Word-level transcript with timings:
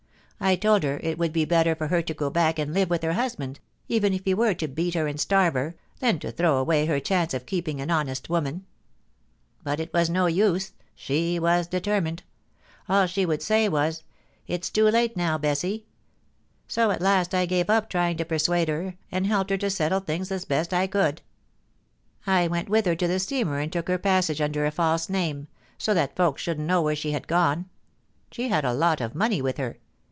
I 0.43 0.55
told 0.55 0.81
her 0.81 0.99
it 1.03 1.19
would 1.19 1.33
be 1.33 1.45
better 1.45 1.75
for 1.75 1.89
her 1.89 2.01
to 2.01 2.15
go 2.15 2.31
back 2.31 2.57
and 2.57 2.73
live 2.73 2.89
with 2.89 3.03
her 3.03 3.13
husband, 3.13 3.59
even 3.87 4.11
if 4.11 4.25
he 4.25 4.33
were 4.33 4.55
to 4.55 4.67
beat 4.67 4.95
her 4.95 5.05
and 5.05 5.19
starve 5.19 5.53
her, 5.53 5.75
than 5.99 6.17
to 6.17 6.31
throw 6.31 6.57
away 6.57 6.87
her 6.87 6.99
chance 6.99 7.35
of 7.35 7.45
keeping 7.45 7.79
an 7.79 7.91
honest 7.91 8.27
womaa 8.27 8.61
But 9.61 9.79
it 9.79 9.93
was 9.93 10.09
no 10.09 10.25
use. 10.25 10.73
She 10.95 11.37
was 11.37 11.67
determined. 11.67 12.23
All 12.89 13.05
she 13.05 13.23
would 13.23 13.43
say 13.43 13.69
was:' 13.69 14.01
It's 14.47 14.71
too 14.71 14.85
late 14.85 15.15
now, 15.15 15.37
Bessie' 15.37 15.85
So 16.67 16.89
at 16.89 17.03
last 17.03 17.35
I 17.35 17.45
gave 17.45 17.69
up 17.69 17.87
trying 17.87 18.17
to 18.17 18.25
persuade 18.25 18.67
her, 18.67 18.95
and 19.11 19.27
helped 19.27 19.51
her 19.51 19.57
to 19.57 19.69
settle 19.69 19.99
things 19.99 20.31
as 20.31 20.45
best 20.45 20.73
I 20.73 20.87
could 20.87 21.21
I 22.25 22.47
went 22.47 22.67
with 22.67 22.87
her 22.87 22.95
to 22.95 23.07
the 23.07 23.19
steamer, 23.19 23.59
and 23.59 23.71
took 23.71 23.87
her 23.87 23.97
394 23.99 24.01
POLICY 24.01 24.33
AND 24.33 24.33
PASSION. 24.33 24.41
passage 24.41 24.41
under 24.41 24.65
a 24.65 24.71
false 24.71 25.07
name, 25.07 25.47
so 25.77 25.93
that 25.93 26.15
folks 26.15 26.41
shouldn't 26.41 26.67
know 26.67 26.81
where 26.81 26.95
she 26.95 27.11
had 27.11 27.27
gone. 27.27 27.69
She 28.31 28.47
had 28.47 28.65
a 28.65 28.73
lot 28.73 28.99
of 29.01 29.13
money 29.13 29.39
with 29.43 29.57
her. 29.57 29.77